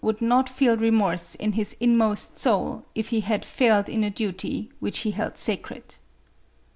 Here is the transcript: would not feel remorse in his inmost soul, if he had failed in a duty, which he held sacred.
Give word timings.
would 0.03 0.19
not 0.19 0.49
feel 0.49 0.75
remorse 0.77 1.35
in 1.35 1.51
his 1.51 1.75
inmost 1.79 2.39
soul, 2.39 2.83
if 2.95 3.09
he 3.09 3.19
had 3.19 3.45
failed 3.45 3.87
in 3.87 4.03
a 4.03 4.09
duty, 4.09 4.67
which 4.79 4.97
he 5.01 5.11
held 5.11 5.37
sacred. 5.37 5.93